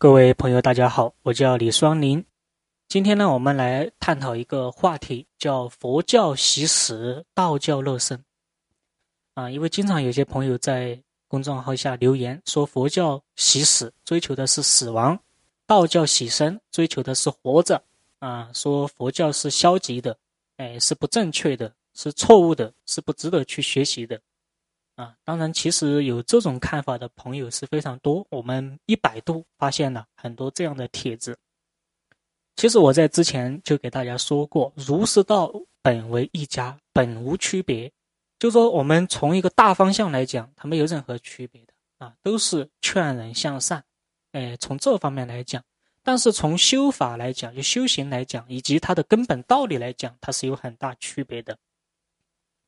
[0.00, 2.24] 各位朋友，大家好，我叫李双林。
[2.86, 8.22] 今天呢，我们来探讨一个话题，叫佛教习死，道教乐生。
[9.34, 15.18] 啊，因为经常有些朋友在公众号下留言说，佛教习死追求的是死亡，
[15.66, 17.82] 道教喜生追求的是活着。
[18.20, 20.16] 啊，说佛教是消极的，
[20.58, 24.20] 哎，是不正确的，是错误的，是不值得去学习的。
[24.98, 28.26] 啊，当然，其实有这种看法的朋友是非常多。
[28.30, 31.38] 我们一百度发现了很多这样的帖子。
[32.56, 37.88] 其实我在之前就给大家说过，儒释道本为一家，本无区别。
[38.40, 43.84] 就说我们从一个大方向来讲，它没有任何区别的啊，都是劝人向善。
[44.32, 45.62] 哎，从这方面来讲，
[46.02, 51.56] 但是从修法来讲，就修行来讲，以及它的根本道理来讲，它是有很大区别的。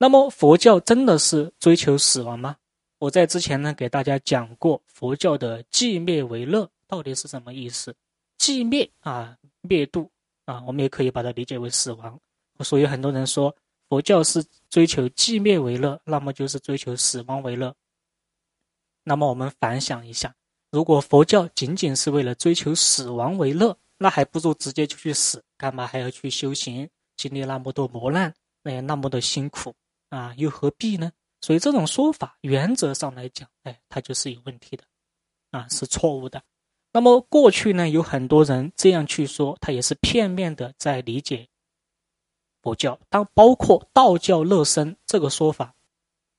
[0.02, 2.56] 那么佛教真的是追求死亡吗？
[2.96, 7.94] 我在之前呢给大家讲过佛教的寂灭为乐到底是什么意思？
[8.38, 10.10] 寂灭啊，灭度
[10.46, 12.18] 啊，我们也可以把它理解为死亡。
[12.60, 13.54] 所以很多人说
[13.90, 17.74] 佛教是追求寂灭为乐，那么就是追求死亡为乐。
[19.04, 20.34] 那么我们反想一下，
[20.70, 29.74] 如果佛教仅仅是为了追求死亡为乐，那还不如直接就去死，干嘛还要去修行，经历那么多磨难，那也那么的辛苦？
[30.10, 31.10] 啊，又何必呢？
[31.40, 34.84] 所以这种说法，原则上来讲，哎，它就是有问题的，
[35.52, 36.42] 啊，是错误的。
[36.92, 41.48] 那么过去呢，有很多人这样去说，他也是片面的在理解
[42.60, 43.00] 佛教。
[43.08, 45.74] 当包括道教乐生这个说法，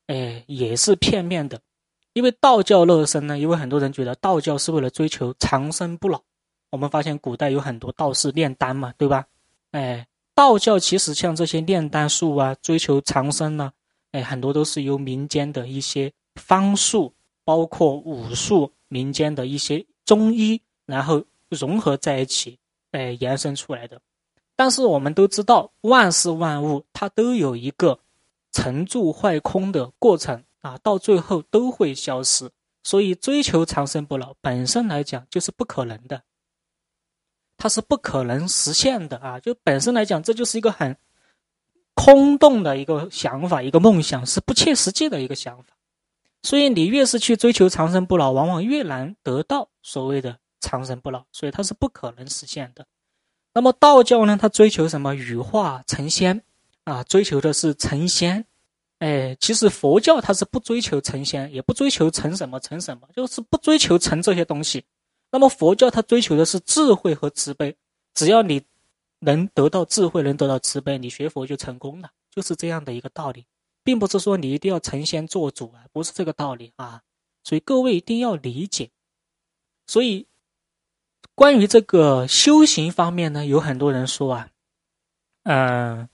[0.06, 1.60] 哎，也是片面的。
[2.14, 6.22] 因为道教乐生呢，因为很多人觉得道教是为了追求长生不老。
[6.70, 9.26] 我们发现古代有很多道士炼丹嘛，对吧？
[9.72, 10.06] 哎。
[10.42, 13.72] 道教其实像这些炼丹术啊，追求长生呢，
[14.12, 22.58] 哎，很多都是由民间的一些方术，包括武术、民间的一些中医，然后融合在一起，
[22.90, 24.02] 哎，延伸出来的。
[24.56, 28.00] 但是我们都知道，万事万物它都有一个
[28.52, 32.50] 成住坏空的过程啊，到最后都会消失。
[32.84, 36.24] 所以追求长生不老本身来讲就是不可能的。
[37.62, 39.40] 它是不可能实现的啊！
[39.40, 40.98] 就本身来讲，这就是一个很
[41.94, 45.76] 空洞的一个想法，一个梦想，是不切实际的一个想法。
[46.42, 52.84] 所以你越是去追求长生不老，往往越难得到所谓的长生不老，所以它是不可能实现的。
[53.54, 54.36] 那么道教呢？
[54.42, 55.14] 它追求什么？
[55.14, 56.42] 羽化成仙
[56.86, 58.44] 啊，追求的是成仙。
[58.98, 64.84] 哎，其实佛教它是不追求成仙，也不追求成什么成什么，就是不追求成这些东西。
[65.32, 67.76] 那么佛教它追求的是智慧和慈悲，
[68.14, 68.64] 只要你
[69.20, 73.46] 能得到智慧，能得到慈悲，你学佛就成功了，就是这样的一个道理，
[73.84, 77.02] 并不是说你一定要成仙做主啊，不是这个道理啊。
[77.44, 78.92] 所以各位一定要理解。
[79.88, 80.28] 所以
[81.34, 84.50] 关于这个修行方面呢，有很多人说啊，
[85.44, 86.10] 嗯，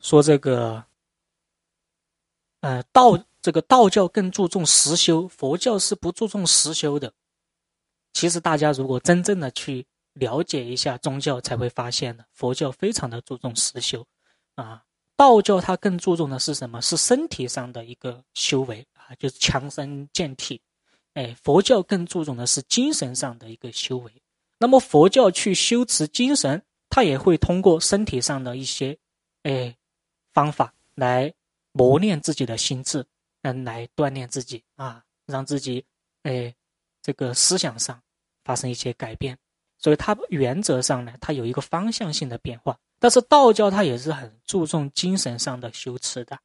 [0.00, 0.84] 说这个，
[2.60, 7.12] 呃，道这个道教更注重实修，佛教是不注重实修的。
[8.12, 14.04] 其实大家如果真正的去了解一下宗教，才会发现呢，佛教非常的注重实修，
[14.56, 14.82] 啊，
[15.16, 16.80] 道教它更注重的是什么？
[16.80, 20.60] 是身体上的一个修为啊，就是强身健体。
[21.14, 24.12] 哎，佛教更注重的是精神上的一个修为。
[24.58, 28.96] 那么佛教去修持精神，它也会通过身体上的一些
[29.42, 29.76] 哎
[30.32, 31.32] 方法来
[31.72, 33.04] 磨练自己的心智，
[33.42, 35.84] 嗯，来锻炼自己啊，让自己
[36.22, 36.54] 哎
[37.08, 37.98] 这个思想上。
[38.44, 39.36] 发生一些改变，
[39.76, 42.78] 所以它原则上呢，它有一个方向性的变化。
[42.98, 46.38] 但是道教它也是很注重精神上的修持的，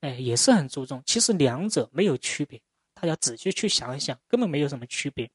[0.00, 1.02] 哎，也是很注重。
[1.04, 2.58] 其实两者没有区别，
[2.94, 5.30] 大家仔细去想一想，根本没有什么区别。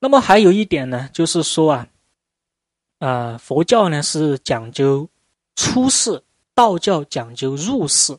[0.00, 1.88] 那么还有一点呢，就是说啊，
[2.98, 5.08] 呃，佛教呢是讲究
[5.54, 6.20] 出世，
[6.52, 8.18] 道教讲究入世。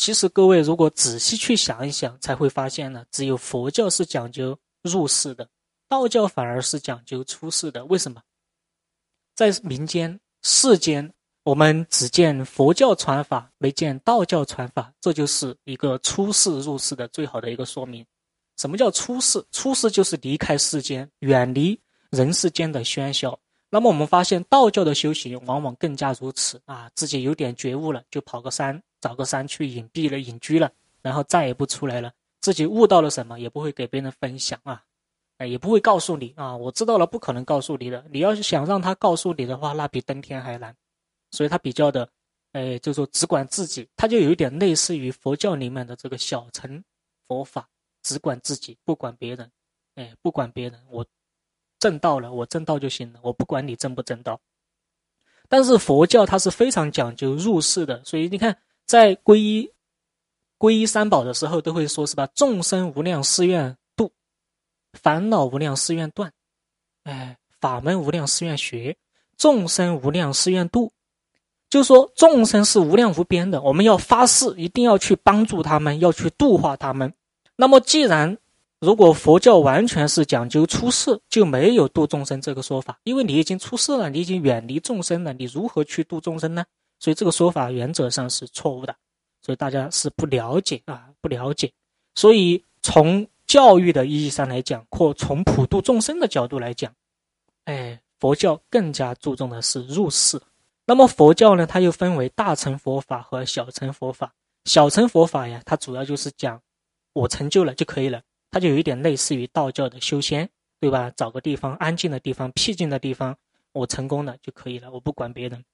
[0.00, 5.46] 其实各位如果仔细去想一想，才会发现呢，只有佛教是讲究入世的，
[5.90, 7.84] 道教反而是讲究出世的。
[7.84, 8.22] 为什么？
[9.34, 18.02] 在民间世间，我们只见佛教传法，没见道教传法，这就是一个出世入世的最好的一个说明。
[18.56, 19.44] 什么叫出世？
[19.52, 21.78] 出世就是离开世间，远离
[22.08, 23.38] 人世间的喧嚣。
[23.68, 28.82] 那么我们发现道教的修行往往更加如此啊，自己有点觉悟了，就跑个山。
[29.00, 30.70] 找个山去隐蔽了、隐居了，
[31.02, 32.12] 然后再也不出来了。
[32.40, 34.82] 自己悟到了什么，也不会给别人分享啊，
[35.38, 36.56] 哎，也不会告诉你啊。
[36.56, 38.04] 我知道了，不可能告诉你的。
[38.10, 40.74] 你要是想让他告诉你的话，那比登天还难。
[41.30, 42.08] 所以他比较的，
[42.52, 46.82] 哎，就说只管自己，他就有一点类似于佛教里面的这个小乘
[47.28, 47.68] 佛法，
[48.02, 49.50] 只管自己，不管别人。
[49.96, 51.04] 哎，不管别人，我
[51.78, 54.40] 正道了，我正道就行了，我不管你正不正道。
[55.48, 58.56] 但是佛教它是非常讲究入世的，所以你看，
[58.90, 59.70] 在皈依
[60.58, 62.26] 皈依三宝的时候，都会说是吧？
[62.34, 64.10] 众生无量誓愿度，
[64.94, 66.32] 烦恼无量誓愿断，
[67.04, 68.96] 哎，法门无量誓愿学，
[69.36, 70.90] 众生无量誓愿度。
[71.68, 77.14] 就说众生是无量无边的，我们要发誓，一定要去帮助他们，要去度化他们。
[77.54, 78.36] 那么，既然
[78.80, 86.64] 如果佛教完全是讲究出世，就没有度众生这个说法，因为你已经出世了，你已经远离众生了，你如何去度众生呢？
[87.00, 88.94] 所以这个说法原则上是错误的。
[89.42, 91.72] 所以大家是不了解啊，不了解。
[92.14, 96.94] 所以从教育的意义上来讲，或从普度众生的角度来讲，
[97.64, 100.38] 哎，佛教更加注重的是入世。
[100.84, 104.34] 那么佛教呢，它又分为大乘佛法和小乘佛法。
[104.66, 106.60] 小乘佛法呀，它主要就是讲
[107.14, 108.20] 我成就了就可以了，
[108.50, 110.46] 它就有一点类似于道教的修仙，
[110.78, 111.10] 对吧？
[111.16, 113.34] 找个地方安静的地方、僻静的地方，
[113.72, 115.64] 我成功了就可以了，我不管别人。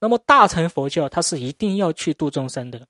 [0.00, 2.86] 那么大乘佛教它是一定要去度众生的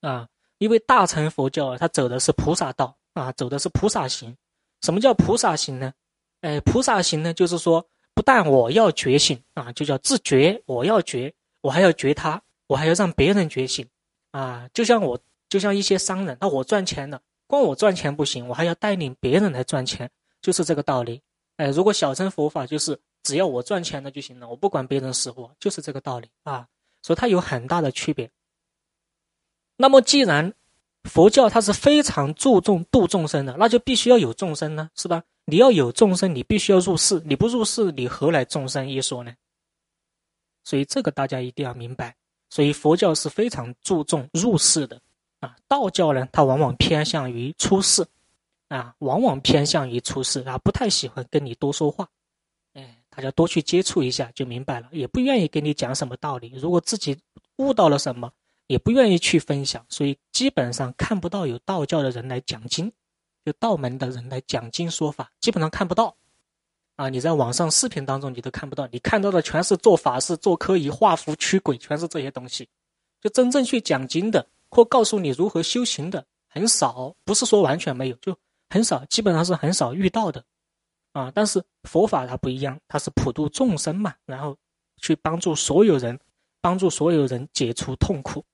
[0.00, 4.36] 啊，因为大乘佛教它走的是菩萨道啊，走的是菩萨行。
[4.82, 5.92] 什么叫菩萨行呢？
[6.40, 7.86] 哎，菩萨行呢，就是说。
[8.14, 10.60] 不但我要觉醒啊，就叫自觉。
[10.66, 13.86] 我要觉，我还要觉他，我还要让别人觉醒
[14.32, 14.68] 啊。
[14.74, 15.16] 就像我，
[15.48, 20.10] 就像一些商人，那我赚钱了，光我赚钱不行，我还要带领别人来赚钱，
[20.42, 21.22] 就是这个道理。
[21.58, 22.98] 哎，如果小乘佛法就是
[23.28, 26.66] 只要我赚钱了就行了，我不管别人死活，就是这个道理啊。
[27.02, 28.30] 所以它有很大的区别。
[29.76, 30.54] 那么既然
[31.04, 35.24] 佛教它是非常注重度众生的，那就必须要有众生呢，是吧？
[35.44, 37.20] 你要有众生，你必须要入世。
[37.26, 39.34] 你不入世，你何来众生一说呢？
[40.64, 42.16] 所以这个大家一定要明白。
[42.48, 44.98] 所以佛教是非常注重入世的
[45.40, 45.54] 啊。
[45.68, 48.06] 道教呢，它往往偏向于出世
[48.68, 52.08] 啊，往往偏向于出世啊，不太喜欢跟你多说话。
[53.18, 56.52] 大家多去接触一下就明白了，也不愿意跟你讲什么道理。
[56.54, 57.18] 如果自己
[57.56, 58.30] 悟到了什么，
[58.68, 59.84] 也不愿意去分享。
[59.88, 62.92] 所以基本上看不到有道教的人来讲经。
[63.44, 66.14] 就道门的人来讲经说法，基本上看不到，
[66.94, 72.68] 啊，你在网上视频当中你都看不到，你看到的全是做法事、做科仪、画符、驱鬼，全是这些东西。
[73.20, 78.36] 就真正去讲经的或告诉你如何修行的很少，不是说完全没有，就
[78.70, 80.44] 很少，基本上是很少遇到的，
[81.12, 81.30] 啊。
[81.34, 84.56] 但是佛法它不一样，它是普度众生嘛，然后
[84.96, 86.18] 去帮助所有人，
[86.60, 88.44] 帮助所有人解除痛苦。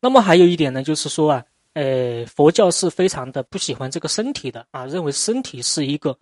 [0.00, 1.44] 那么还有一点呢，就是说啊。
[1.74, 6.14] 呃，佛教是非常的不喜欢这个身体的啊，认为身体是一个，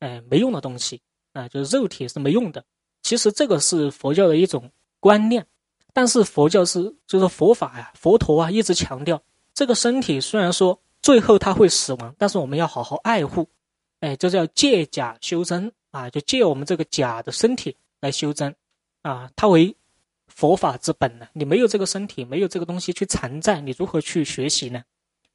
[0.00, 1.00] 呃，没用的东西
[1.32, 2.62] 啊，就是肉体是没用的。
[3.00, 4.70] 其实这个是佛教的一种
[5.00, 5.46] 观念，
[5.94, 9.18] 但是佛教是就是佛法呀，佛陀啊一直强调，
[9.54, 13.48] 这个身体虽然说最后它会死亡，但是我们要好好爱护，
[14.00, 18.54] 哎，这叫借假修真啊，就借我们这个假的身体来修真
[19.02, 19.74] 啊，它为
[20.28, 21.26] 佛法之本呢。
[21.32, 24.82] 你没有这个身体，没有这个东西去缠在，你如何去学习呢？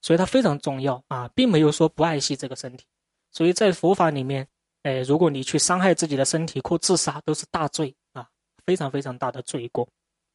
[0.01, 2.85] 所以它非常重要啊，并没有说不爱惜这个身体。
[3.31, 4.47] 所以在佛法里面，
[4.83, 8.27] 哎，如果你去伤害自己的身体或自杀，都是大罪啊，
[8.65, 9.87] 非常非常大的罪过。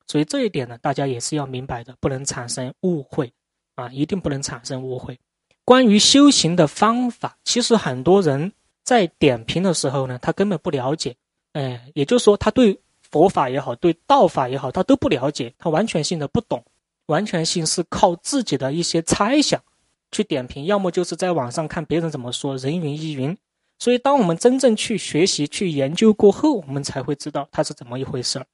[0.07, 3.33] 所以这一点呢，大家也是要明白的，不能产生误会
[3.75, 5.19] 啊，一定不能产生误会。
[5.69, 8.51] 关于修行的方法，其实很多人
[8.83, 11.15] 在点评的时候呢，他根本不了解，
[11.53, 16.65] 哎，也就是说，他对佛法也好，对道法也好，他都不了解，他完全性的不懂。
[17.05, 19.63] 完全性是靠自己的一些猜想
[20.11, 23.37] 去点评，要么就是在网上看别人怎么说，人云亦云。
[23.79, 28.47] 所以，当我们真正去学习、去研究过后，我们才会知道它是怎么一回事儿。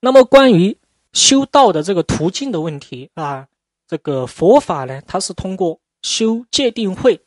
[0.00, 0.78] 那么，关于
[1.12, 3.48] 修道的这个途径的问题啊，
[3.88, 7.20] 这个佛法呢，它是通过修戒定慧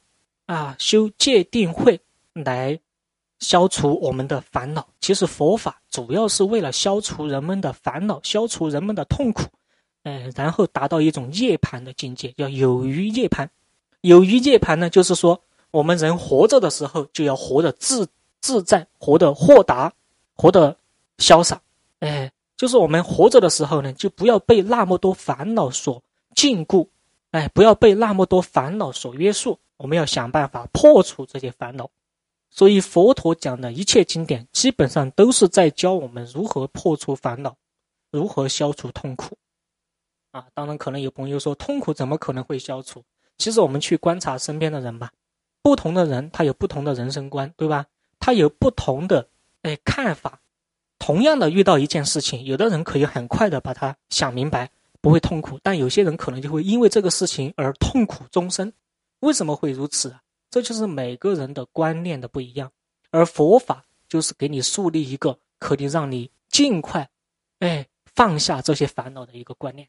[0.45, 1.99] 啊，修戒定慧
[2.33, 2.79] 来
[3.39, 4.87] 消除我们的烦恼。
[4.99, 9.43] 其实，佛法主要是为了消除人们的烦恼，消除人们的痛苦。
[10.03, 13.47] 哎，然后达到一种涅槃的境界，叫有余涅槃。
[14.01, 18.07] 有余涅槃呢，就是说我们人活着的时候就要活得自
[18.41, 19.91] 自在，活得豁达，
[20.35, 20.75] 活得
[21.17, 21.61] 潇洒。
[21.99, 26.01] 哎，就是我们活着的时候呢，就不要被那么多烦恼所
[26.39, 26.87] 禁锢，
[27.31, 29.59] 哎，不要被那么多烦恼所约束。
[29.75, 31.91] 我们要想办法破除这些烦恼。
[32.49, 37.57] 所以佛陀讲的一切经典，基本上都是在教我们如何破除烦恼，
[38.09, 39.37] 如何消除痛苦。
[40.31, 43.03] 啊，当然，可能有朋友说，痛苦怎么可能会消除？
[43.37, 45.11] 其实我们去观察身边的人吧，
[45.61, 47.87] 不同的人他有不同的人生观，对吧？
[48.17, 49.27] 他有不同的
[49.63, 50.39] 哎看法。
[50.97, 54.69] 同样的遇到一件事情，有的人可以很快的把它想明白，
[55.01, 58.71] 不会痛苦；但有些人可能就会因为这个事情而痛苦终生。
[59.19, 60.15] 为什么会如此？
[60.49, 62.71] 这就是每个人的观念的不一样。
[63.11, 67.09] 而佛法就是给你树立一个可以让你尽快，
[67.59, 69.87] 哎，放下这些烦恼的一个观念。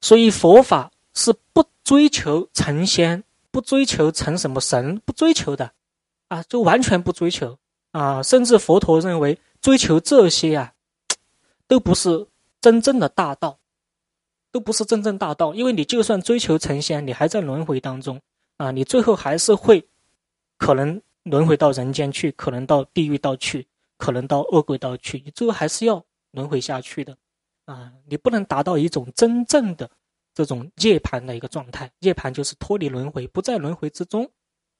[0.00, 5.72] 所以佛法是不追求成仙，不追求成什么神，不追求的，
[6.28, 7.58] 啊，就完全不追求
[7.92, 8.22] 啊。
[8.22, 10.72] 甚至佛陀认为追求这些啊，
[11.68, 12.26] 都不是
[12.62, 13.58] 真正的大道，
[14.50, 15.54] 都不是真正大道。
[15.54, 18.18] 因为你就算追求成仙，你还在轮回当中
[18.56, 19.86] 啊，你最后还是会
[20.56, 21.02] 可能。
[21.24, 23.64] 轮回到人间去，可能到地狱道去，
[23.96, 27.16] 可能到恶鬼道去，你最后还是要轮回下去的，
[27.64, 29.88] 啊，你不能达到一种真正的
[30.34, 31.88] 这种涅槃的一个状态。
[32.00, 34.28] 涅槃就是脱离轮回，不在轮回之中，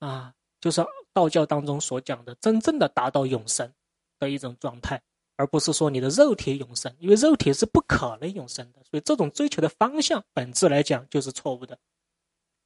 [0.01, 3.73] 啊，就是道教当中所讲的真正的达到永生
[4.19, 5.01] 的一种状态，
[5.37, 8.83] 而不是说你的肉体永生，因为肉体是不可能永生的。
[8.85, 11.79] 所以这种追求的方向本质来讲就是错误的，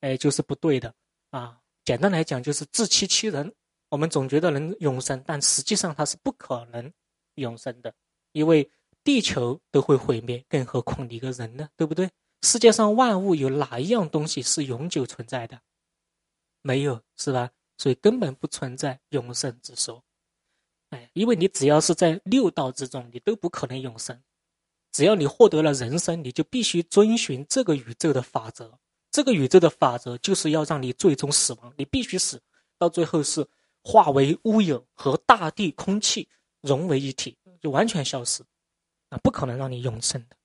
[0.00, 0.94] 哎，就是不对的，
[1.30, 3.54] 啊，简单来讲就是自欺欺人。
[3.88, 6.92] 我们总觉得能永生，但实际上它是不可能
[7.36, 7.94] 永生的，
[8.32, 8.68] 因为
[9.04, 11.68] 地球都会毁灭，更何况你一个人呢？
[11.76, 12.10] 对不对？
[12.42, 15.60] 世界上万物有哪一样东西是永久存在的？
[16.62, 17.50] 没有，是吧？
[17.78, 20.02] 所以根本不存在永生之说。
[20.90, 24.22] 哎，因为你只要是在六道之中，你都不可能永生。
[24.92, 28.78] 只要你获得了人生，你就必须遵循这个宇宙的法则。
[29.10, 32.40] 这个宇宙的法则就是要让你最终死亡，你必须死，
[32.78, 33.46] 到最后是。
[33.88, 36.28] 化为乌有，和大地空气
[36.60, 38.42] 融为一体，就完全消失，
[39.10, 40.36] 啊，不可能让你永生的。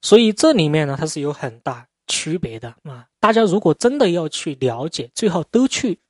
[0.00, 3.10] 所以这里面呢，它是有很大区别的啊。
[3.20, 6.00] 大家如果真的要去了解，最好都去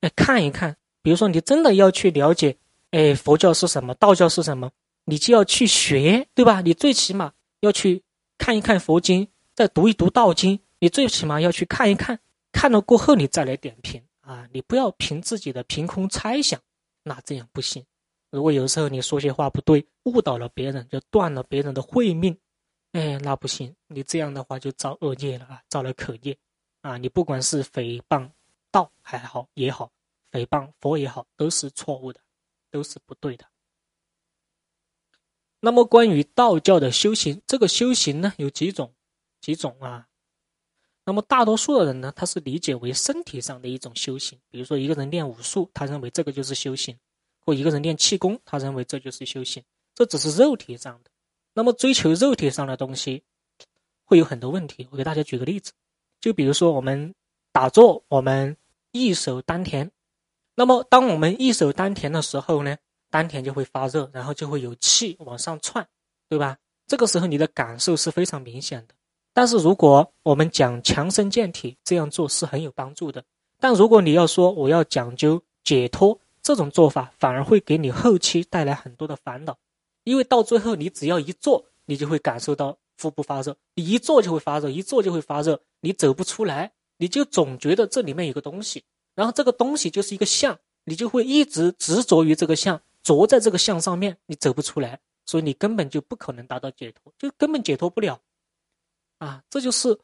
[0.00, 0.76] 哎看一看。
[1.02, 2.56] 比如说，你真的要去了解，
[2.90, 4.72] 哎，佛教是什么，道教是什么，
[5.04, 6.60] 你就要去学，对吧？
[6.62, 8.02] 你最起码要去
[8.36, 12.18] 看一看佛经，再读一读道经，你最起码要去看一看。
[12.50, 14.48] 看了过后，你再来点评啊！
[14.50, 16.58] 你不要凭自己的凭空猜想，
[17.04, 17.84] 那这样不行。
[18.30, 22.36] 如果有时候你说些话不对，误导了别人，就断了别人的慧命，
[22.92, 23.72] 哎，那不行。
[23.86, 26.36] 你这样的话就造恶业了啊，造了口业
[26.80, 26.96] 啊！
[26.96, 28.28] 你不管是诽谤
[28.76, 29.90] 道还好也好，
[30.30, 32.20] 诽谤佛也好，都是错误的，
[32.70, 33.46] 都是不对的。
[35.60, 38.92] 那么关于道教的修行，这个修行呢有几种？
[39.40, 40.08] 几种啊？
[41.06, 46.94] 那么大多数的人呢，他是理解为身体上的一种修行，比如说一个人练武术，他认为这个就是修行；
[47.38, 49.64] 或一个人练气功，他认为这就是修行。
[49.94, 51.10] 这只是肉体上的。
[51.54, 53.22] 那么追求肉体上的东西，
[54.04, 54.86] 会有很多问题。
[54.90, 55.72] 我给大家举个例子，
[56.20, 57.14] 就比如说我们
[57.52, 58.54] 打坐，我们
[58.96, 59.90] 一手丹田。
[60.54, 62.76] 那么当我们一手丹田的时候呢，
[63.10, 65.86] 丹田就会发热，然后就会有气往上窜，
[66.28, 66.56] 对吧？
[66.86, 68.94] 这个时候你的感受是非常明显的。
[69.34, 73.22] 但是如果我们讲强身健体，这样做是很有帮助的。
[73.60, 79.58] 但如果你要说我要讲究解脱，这种做法反而会给你后期带来很多的烦恼，
[80.04, 88.84] 因为到最后你只要一做，你就会感受到腹部发热，你一做就会发热，一做就会发热，你走不出来，你就总觉得这里面有个东西，
[89.14, 98.20] 然后这个东西就是一个相，你就会一直执着于这个相，着在这个相上面，你走不出来，所以你根本就不可能达到解脱，就根本解脱不了。
[99.18, 99.98] 啊，这就是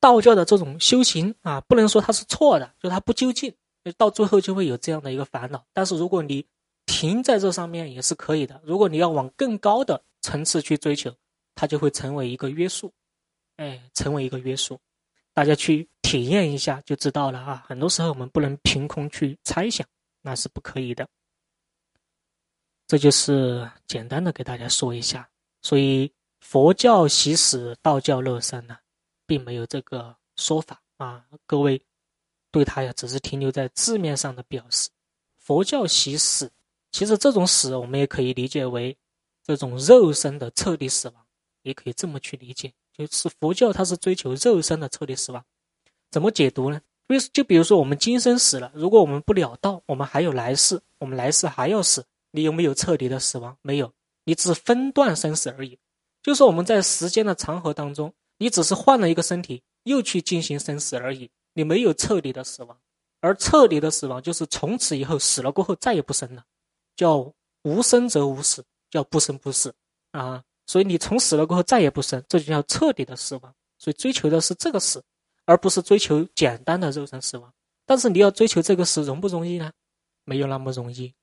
[0.00, 3.54] 道教的这种修行啊，不能说它是错的，就它不究竟，
[3.96, 5.64] 到最后就会有这样的一个烦恼。
[5.72, 6.46] 但是如果你
[6.86, 8.60] 停在这上面也是可以的。
[8.64, 11.14] 如果你要往更高的层次去追求，
[11.54, 12.92] 它就会成为一个约束，
[13.56, 14.80] 哎，成为一个约束。
[15.38, 17.64] 大家去体验一下就知道了啊。
[17.68, 19.86] 很多时候我们不能凭空去猜想，
[20.20, 21.08] 那是不可以的。
[22.88, 25.28] 这就是简单的给大家说一下，
[25.62, 26.12] 所以。
[26.40, 28.78] 佛教习死，道教乐生呢，
[29.26, 31.26] 并没有这个说法啊！
[31.46, 31.82] 各位
[32.52, 34.88] 对他呀，只是停留在字面上的表示。
[35.36, 36.50] 佛教习死，
[36.92, 38.96] 其实这种死，我们也可以理解为
[39.42, 41.26] 这种肉身的彻底死亡，
[41.62, 42.72] 也可以这么去理解，
[43.06, 45.44] 就是佛教它是追求肉身的彻底死亡。
[46.10, 46.80] 怎么解读呢？
[47.08, 53.56] 就就比如说我们今生死了，如果我们不了道，我们还有来世，我们来世还要死，你有没有彻底的死亡？
[53.62, 53.92] 没有，
[54.24, 55.78] 你只分段生死而已。
[56.22, 62.78] 就是我们在时间的长河当中，你只是换了一个身体，又去进行生死而已，你没有彻底的死亡。
[63.20, 66.44] 而彻底的死亡，就是从此以后死了过后再也不生了，
[66.94, 69.74] 叫无生则无死，叫不生不死
[70.12, 70.44] 啊。
[70.68, 73.52] 所以你从死了过后再也不生，这就叫彻底的死亡。
[73.78, 75.02] 所以追求的是这个死，
[75.46, 77.52] 而不是追求简单的肉身死亡。
[77.86, 79.72] 但是你要追求这个死，容不容易呢？
[80.24, 81.14] 没有那么容易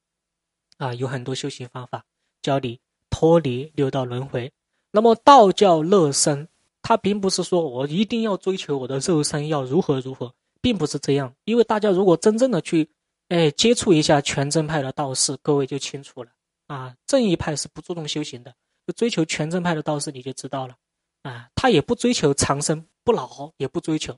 [0.78, 0.94] 啊。
[0.96, 2.04] 有很多修行方法
[2.42, 4.52] 教你脱离六道轮回。
[4.90, 6.48] 那么道教乐生，
[6.82, 11.36] 它并不是说我一定要追求我的肉身要如何如何，并不是这样。
[11.44, 12.90] 因为大家如果真正的去，
[13.28, 16.32] 哎，接触一下全真派的道士，各位就清楚了
[16.68, 16.96] 啊。
[17.06, 20.76] 正一派是不注重修行的，就追求全真派的道士，你就知道了
[21.24, 21.50] 啊。
[21.56, 24.18] 他也不追求长生不老，也不追求，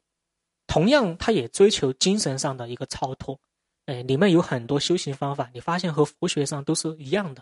[0.67, 3.39] 同样他也追求精神上的一个超脱。
[3.86, 7.41] 哎，里面有很多修行方法，你发现和佛学上都是一样的。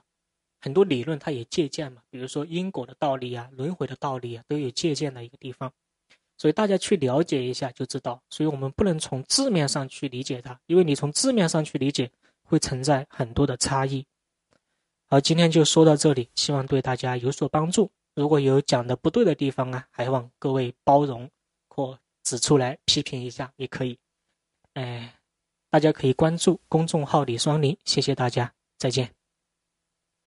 [0.61, 5.71] 很多理论它也借鉴嘛，比如说因果的道理啊、轮回的道理啊，都有借鉴的一个地方，
[6.37, 8.21] 所以大家去了解一下就知道。
[8.29, 12.09] 所以我们不能从字面上去理解它，因为你从字面上去理解
[12.43, 14.05] 会存在很多的差异。
[15.15, 17.89] 好，今天就说到这里，希望对大家有所帮助。
[18.15, 21.31] 如果有讲的不对的地方啊，还望各位包容
[21.69, 23.97] 或指出来批评一下也可以。
[24.73, 25.15] 哎，
[25.69, 29.09] 大家可以关注公众号李双林，谢谢大家，再见。